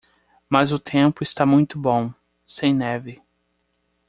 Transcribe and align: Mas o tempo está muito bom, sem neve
Mas 0.49 0.71
o 0.73 0.79
tempo 0.79 1.21
está 1.21 1.45
muito 1.45 1.77
bom, 1.79 2.11
sem 2.47 2.73
neve 2.73 3.21